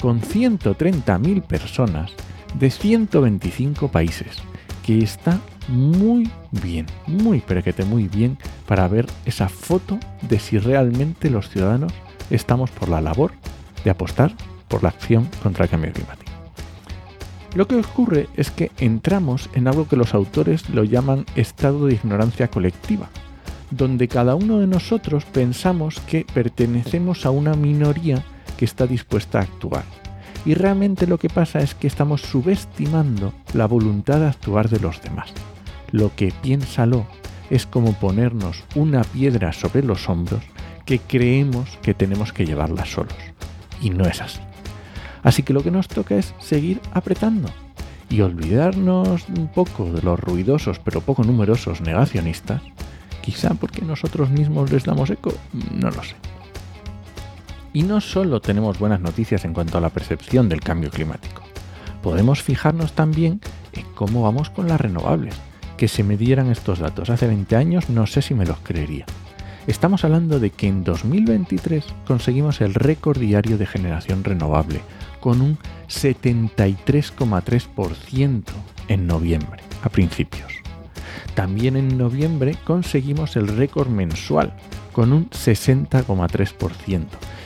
con 0.00 0.20
130.000 0.20 1.42
personas 1.42 2.12
de 2.60 2.70
125 2.70 3.88
países, 3.88 4.36
que 4.86 4.98
está 4.98 5.40
muy 5.68 6.30
bien, 6.50 6.86
muy 7.06 7.40
te 7.40 7.84
muy 7.84 8.08
bien 8.08 8.38
para 8.66 8.88
ver 8.88 9.06
esa 9.26 9.48
foto 9.48 9.98
de 10.22 10.38
si 10.38 10.58
realmente 10.58 11.30
los 11.30 11.48
ciudadanos 11.50 11.92
estamos 12.30 12.70
por 12.70 12.88
la 12.88 13.00
labor 13.00 13.32
de 13.84 13.90
apostar 13.90 14.32
por 14.66 14.82
la 14.82 14.88
acción 14.88 15.28
contra 15.42 15.64
el 15.64 15.70
cambio 15.70 15.92
climático. 15.92 16.32
Lo 17.54 17.66
que 17.66 17.76
ocurre 17.76 18.28
es 18.36 18.50
que 18.50 18.70
entramos 18.78 19.48
en 19.54 19.68
algo 19.68 19.88
que 19.88 19.96
los 19.96 20.14
autores 20.14 20.68
lo 20.70 20.84
llaman 20.84 21.24
estado 21.34 21.86
de 21.86 21.94
ignorancia 21.94 22.48
colectiva, 22.48 23.08
donde 23.70 24.08
cada 24.08 24.34
uno 24.34 24.58
de 24.58 24.66
nosotros 24.66 25.24
pensamos 25.24 26.00
que 26.00 26.26
pertenecemos 26.32 27.26
a 27.26 27.30
una 27.30 27.54
minoría 27.54 28.22
que 28.56 28.64
está 28.64 28.86
dispuesta 28.86 29.38
a 29.38 29.42
actuar. 29.42 29.84
Y 30.44 30.54
realmente 30.54 31.06
lo 31.06 31.18
que 31.18 31.28
pasa 31.28 31.60
es 31.60 31.74
que 31.74 31.86
estamos 31.86 32.22
subestimando 32.22 33.32
la 33.54 33.66
voluntad 33.66 34.20
de 34.20 34.26
actuar 34.26 34.68
de 34.68 34.80
los 34.80 35.02
demás. 35.02 35.32
Lo 35.90 36.14
que 36.14 36.32
piénsalo 36.42 37.06
es 37.50 37.66
como 37.66 37.94
ponernos 37.94 38.64
una 38.74 39.02
piedra 39.04 39.52
sobre 39.52 39.82
los 39.82 40.08
hombros 40.08 40.42
que 40.84 40.98
creemos 40.98 41.78
que 41.82 41.94
tenemos 41.94 42.32
que 42.32 42.46
llevarla 42.46 42.84
solos. 42.84 43.16
Y 43.80 43.90
no 43.90 44.06
es 44.06 44.20
así. 44.20 44.40
Así 45.22 45.42
que 45.42 45.52
lo 45.52 45.62
que 45.62 45.70
nos 45.70 45.88
toca 45.88 46.16
es 46.16 46.34
seguir 46.38 46.80
apretando 46.92 47.48
y 48.10 48.20
olvidarnos 48.20 49.28
un 49.28 49.48
poco 49.48 49.92
de 49.92 50.02
los 50.02 50.18
ruidosos 50.18 50.78
pero 50.78 51.00
poco 51.00 51.24
numerosos 51.24 51.80
negacionistas, 51.80 52.62
quizá 53.20 53.50
porque 53.54 53.82
nosotros 53.82 54.30
mismos 54.30 54.70
les 54.72 54.84
damos 54.84 55.10
eco, 55.10 55.32
no 55.74 55.90
lo 55.90 56.02
sé. 56.02 56.16
Y 57.72 57.82
no 57.82 58.00
solo 58.00 58.40
tenemos 58.40 58.78
buenas 58.78 59.00
noticias 59.00 59.44
en 59.44 59.52
cuanto 59.52 59.76
a 59.76 59.80
la 59.80 59.90
percepción 59.90 60.48
del 60.48 60.60
cambio 60.60 60.90
climático, 60.90 61.42
podemos 62.02 62.42
fijarnos 62.42 62.92
también 62.92 63.40
en 63.72 63.84
cómo 63.94 64.22
vamos 64.22 64.48
con 64.48 64.68
las 64.68 64.80
renovables 64.80 65.34
que 65.78 65.88
se 65.88 66.04
me 66.04 66.18
dieran 66.18 66.50
estos 66.50 66.80
datos 66.80 67.08
hace 67.08 67.26
20 67.26 67.56
años 67.56 67.88
no 67.88 68.06
sé 68.06 68.20
si 68.20 68.34
me 68.34 68.44
los 68.44 68.58
creería. 68.58 69.06
Estamos 69.66 70.04
hablando 70.04 70.38
de 70.40 70.50
que 70.50 70.66
en 70.66 70.84
2023 70.84 71.86
conseguimos 72.06 72.60
el 72.60 72.74
récord 72.74 73.18
diario 73.18 73.56
de 73.56 73.64
generación 73.66 74.24
renovable, 74.24 74.82
con 75.20 75.40
un 75.40 75.56
73,3% 75.88 78.42
en 78.88 79.06
noviembre, 79.06 79.62
a 79.82 79.88
principios. 79.88 80.52
También 81.34 81.76
en 81.76 81.96
noviembre 81.96 82.56
conseguimos 82.64 83.36
el 83.36 83.46
récord 83.46 83.88
mensual, 83.88 84.52
con 84.92 85.12
un 85.12 85.30
60,3%. 85.30 87.04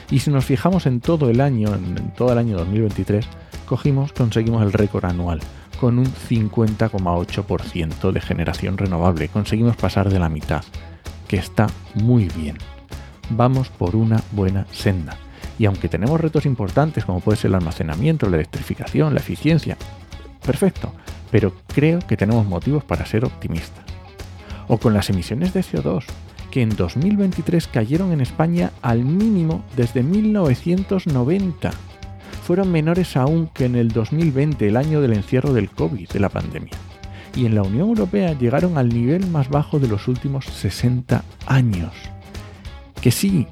Y 0.09 0.19
si 0.19 0.31
nos 0.31 0.45
fijamos 0.45 0.85
en 0.85 1.01
todo 1.01 1.29
el 1.29 1.39
año, 1.39 1.75
en 1.75 2.13
todo 2.15 2.31
el 2.31 2.39
año 2.39 2.57
2023, 2.57 3.27
cogimos, 3.65 4.13
conseguimos 4.13 4.63
el 4.63 4.73
récord 4.73 5.05
anual, 5.05 5.39
con 5.83 5.99
un 5.99 6.05
50,8% 6.05 8.11
de 8.13 8.21
generación 8.21 8.77
renovable. 8.77 9.27
Conseguimos 9.27 9.75
pasar 9.75 10.09
de 10.09 10.17
la 10.17 10.29
mitad, 10.29 10.63
que 11.27 11.35
está 11.35 11.67
muy 11.95 12.29
bien. 12.29 12.57
Vamos 13.29 13.67
por 13.67 13.97
una 13.97 14.23
buena 14.31 14.65
senda. 14.71 15.17
Y 15.59 15.65
aunque 15.65 15.89
tenemos 15.89 16.21
retos 16.21 16.45
importantes 16.45 17.03
como 17.03 17.19
puede 17.19 17.37
ser 17.37 17.49
el 17.49 17.55
almacenamiento, 17.55 18.29
la 18.29 18.37
electrificación, 18.37 19.13
la 19.13 19.19
eficiencia, 19.19 19.75
perfecto, 20.45 20.93
pero 21.29 21.53
creo 21.67 21.99
que 21.99 22.15
tenemos 22.15 22.47
motivos 22.47 22.85
para 22.85 23.05
ser 23.05 23.25
optimistas. 23.25 23.83
O 24.69 24.77
con 24.77 24.93
las 24.93 25.09
emisiones 25.09 25.53
de 25.53 25.63
CO2, 25.63 26.05
que 26.49 26.61
en 26.61 26.77
2023 26.77 27.67
cayeron 27.67 28.13
en 28.13 28.21
España 28.21 28.71
al 28.81 29.03
mínimo 29.03 29.65
desde 29.75 30.01
1990 30.01 31.71
fueron 32.43 32.73
menores 32.73 33.15
aún 33.15 33.47
que 33.53 33.63
en 33.65 33.75
el 33.75 33.87
2020, 33.89 34.67
el 34.67 34.75
año 34.75 34.99
del 34.99 35.13
encierro 35.13 35.53
del 35.53 35.69
COVID, 35.69 36.09
de 36.09 36.19
la 36.19 36.27
pandemia. 36.27 36.73
Y 37.35 37.45
en 37.45 37.55
la 37.55 37.63
Unión 37.63 37.87
Europea 37.87 38.37
llegaron 38.37 38.77
al 38.77 38.89
nivel 38.89 39.27
más 39.27 39.49
bajo 39.49 39.79
de 39.79 39.87
los 39.87 40.09
últimos 40.09 40.45
60 40.45 41.23
años. 41.47 41.93
Que 43.01 43.11
sí, 43.11 43.47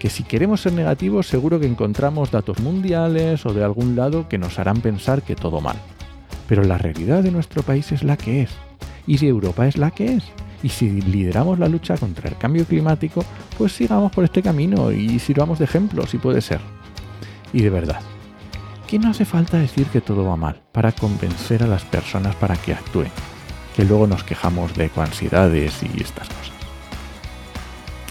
que 0.00 0.10
si 0.10 0.24
queremos 0.24 0.60
ser 0.60 0.72
negativos 0.72 1.28
seguro 1.28 1.60
que 1.60 1.66
encontramos 1.66 2.32
datos 2.32 2.58
mundiales 2.58 3.46
o 3.46 3.54
de 3.54 3.62
algún 3.62 3.94
lado 3.94 4.28
que 4.28 4.38
nos 4.38 4.58
harán 4.58 4.80
pensar 4.80 5.22
que 5.22 5.36
todo 5.36 5.60
mal. 5.60 5.76
Pero 6.48 6.64
la 6.64 6.78
realidad 6.78 7.22
de 7.22 7.30
nuestro 7.30 7.62
país 7.62 7.92
es 7.92 8.02
la 8.02 8.16
que 8.16 8.42
es. 8.42 8.50
Y 9.06 9.18
si 9.18 9.28
Europa 9.28 9.68
es 9.68 9.78
la 9.78 9.92
que 9.92 10.14
es. 10.14 10.24
Y 10.64 10.70
si 10.70 11.00
lideramos 11.00 11.60
la 11.60 11.68
lucha 11.68 11.96
contra 11.96 12.28
el 12.28 12.36
cambio 12.36 12.64
climático, 12.64 13.24
pues 13.56 13.72
sigamos 13.72 14.10
por 14.10 14.24
este 14.24 14.42
camino 14.42 14.90
y 14.90 15.20
sirvamos 15.20 15.60
de 15.60 15.66
ejemplo 15.66 16.06
si 16.08 16.18
puede 16.18 16.40
ser. 16.40 16.60
Y 17.52 17.62
de 17.62 17.70
verdad, 17.70 18.00
que 18.86 18.98
no 18.98 19.10
hace 19.10 19.24
falta 19.24 19.58
decir 19.58 19.86
que 19.86 20.00
todo 20.00 20.24
va 20.24 20.36
mal 20.36 20.62
para 20.72 20.92
convencer 20.92 21.62
a 21.62 21.66
las 21.66 21.84
personas 21.84 22.34
para 22.36 22.56
que 22.56 22.72
actúen, 22.72 23.10
que 23.74 23.84
luego 23.84 24.06
nos 24.06 24.24
quejamos 24.24 24.74
de 24.74 24.86
ecoansiedades 24.86 25.82
y 25.82 26.02
estas 26.02 26.28
cosas. 26.28 26.54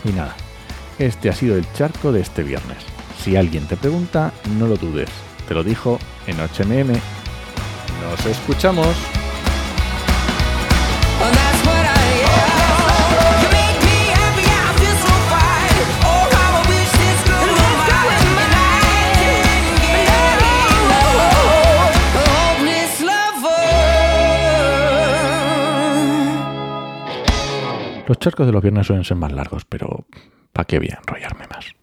Y 0.03 0.09
nada, 0.09 0.35
este 0.99 1.29
ha 1.29 1.33
sido 1.33 1.55
el 1.57 1.65
charco 1.73 2.11
de 2.11 2.21
este 2.21 2.43
viernes. 2.43 2.77
Si 3.23 3.35
alguien 3.35 3.67
te 3.67 3.77
pregunta, 3.77 4.33
no 4.57 4.67
lo 4.67 4.75
dudes, 4.75 5.09
te 5.47 5.53
lo 5.53 5.63
dijo 5.63 5.99
en 6.27 6.37
HMM. 6.37 6.93
Nos 8.01 8.25
escuchamos. 8.25 9.14
Los 28.07 28.19
charcos 28.19 28.45
de 28.45 28.51
los 28.51 28.61
viernes 28.61 28.85
suelen 28.85 29.03
ser 29.03 29.17
más 29.17 29.31
largos, 29.31 29.65
pero 29.65 30.05
¿para 30.53 30.65
qué 30.65 30.77
voy 30.77 30.89
a 30.89 30.99
enrollarme 30.99 31.47
más? 31.47 31.73